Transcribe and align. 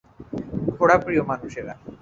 ঘোড়াপ্রিয় 0.75 1.23
মানুষ 1.23 1.51
এরা। 1.61 1.73